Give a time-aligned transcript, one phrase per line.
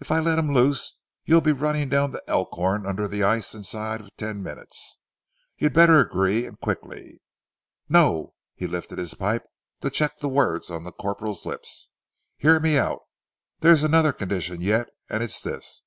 [0.00, 4.02] If I let him loose you'll be running down the Elkhorn under the ice inside
[4.16, 4.98] ten minutes.
[5.56, 7.22] You'd better agree and quickly.
[7.88, 9.44] No!" he lifted his pipe
[9.82, 11.90] to check the words on the corporal's lips.
[12.38, 13.02] "Hear me out.
[13.60, 15.82] There's another condition yet, and it is this.